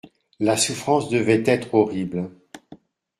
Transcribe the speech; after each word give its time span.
La 0.39 0.57
souffrance 0.57 1.09
devait 1.09 1.43
être 1.45 1.75
horrible. 1.75 2.31